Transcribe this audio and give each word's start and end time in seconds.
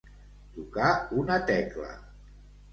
Tocar 0.55 0.89
una 1.25 1.39
tecla. 1.53 1.95